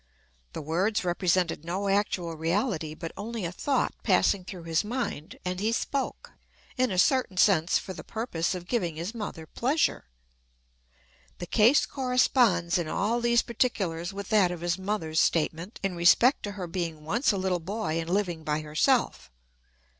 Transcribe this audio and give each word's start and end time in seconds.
The 0.53 0.63
words 0.63 1.05
represented 1.05 1.63
no 1.63 1.87
actual 1.87 2.35
reality, 2.35 2.95
but 2.95 3.11
only 3.15 3.45
a 3.45 3.51
thought 3.51 3.93
passing 4.01 4.43
through 4.43 4.63
his 4.63 4.83
mind, 4.83 5.35
and 5.45 5.59
he 5.59 5.71
spoke, 5.71 6.31
in 6.75 6.89
a 6.89 6.97
certain 6.97 7.37
sense, 7.37 7.77
for 7.77 7.93
the 7.93 8.03
purpose 8.03 8.55
of 8.55 8.65
giving 8.67 8.95
his 8.95 9.13
mother 9.13 9.45
pleasure. 9.45 10.05
The 11.37 11.45
case 11.45 11.85
corresponds 11.85 12.79
in 12.79 12.87
all 12.87 13.21
these 13.21 13.43
particulars 13.43 14.11
with 14.11 14.29
that 14.29 14.49
of 14.49 14.61
his 14.61 14.75
mother's 14.75 15.19
statement 15.19 15.79
in 15.83 15.95
respect 15.95 16.41
to 16.45 16.53
her 16.53 16.65
being 16.65 17.05
once 17.05 17.31
a 17.31 17.37
little 17.37 17.59
boy 17.59 17.99
and 17.99 18.09
living 18.09 18.43
by 18.43 18.61
herself. 18.61 19.29